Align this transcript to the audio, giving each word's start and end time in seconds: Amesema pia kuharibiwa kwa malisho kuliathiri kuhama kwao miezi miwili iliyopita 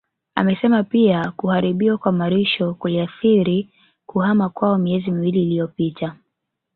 Amesema 0.35 0.83
pia 0.83 1.31
kuharibiwa 1.31 1.97
kwa 1.97 2.11
malisho 2.11 2.73
kuliathiri 2.73 3.69
kuhama 4.05 4.49
kwao 4.49 4.77
miezi 4.77 5.11
miwili 5.11 5.41
iliyopita 5.41 6.15